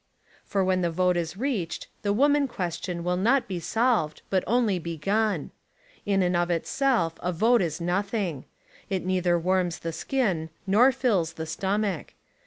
For 0.43 0.63
when 0.65 0.81
the 0.81 0.89
vote 0.89 1.15
is 1.15 1.37
reached 1.37 1.87
the 2.01 2.11
woman 2.11 2.47
question 2.47 3.03
will 3.03 3.17
not 3.17 3.47
be 3.47 3.59
solved 3.59 4.23
but 4.31 4.43
only 4.47 4.79
begun. 4.79 5.51
In 6.07 6.23
and 6.23 6.35
of 6.35 6.49
itself, 6.49 7.13
a 7.21 7.31
vote 7.31 7.61
is 7.61 7.79
nothing. 7.79 8.45
It 8.89 9.05
neither 9.05 9.37
warms 9.37 9.77
the 9.77 9.93
skin 9.93 10.49
nor 10.65 10.91
fills 10.91 11.33
the 11.33 11.45
stomach. 11.45 12.15